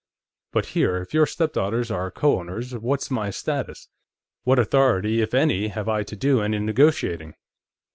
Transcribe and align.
But 0.51 0.65
here; 0.73 0.97
if 0.97 1.13
your 1.13 1.27
stepdaughters 1.27 1.91
are 1.91 2.09
co 2.09 2.39
owners, 2.39 2.73
what's 2.73 3.11
my 3.11 3.29
status? 3.29 3.87
What 4.41 4.57
authority, 4.57 5.21
if 5.21 5.35
any, 5.35 5.67
have 5.67 5.87
I 5.87 6.01
to 6.01 6.15
do 6.15 6.41
any 6.41 6.57
negotiating?" 6.57 7.35